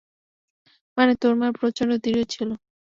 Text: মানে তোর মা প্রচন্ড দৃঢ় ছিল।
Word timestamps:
মানে 0.97 1.13
তোর 1.21 1.33
মা 1.35 1.47
প্রচন্ড 1.59 1.91
দৃঢ় 2.03 2.21
ছিল। 2.33 2.49